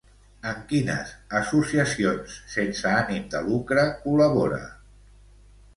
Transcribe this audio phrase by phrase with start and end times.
[0.51, 4.63] En quines associacions sense ànim de lucre col·labora?